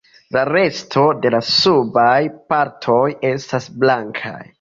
[0.35, 2.17] La resto de la subaj
[2.53, 3.03] partoj
[3.33, 4.41] estas blankaj.